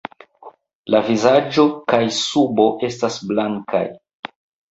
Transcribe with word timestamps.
La 0.93 1.01
vizaĝo 1.09 1.65
kaj 1.93 2.01
subo 2.21 2.65
estas 2.89 3.19
blankaj. 3.33 3.85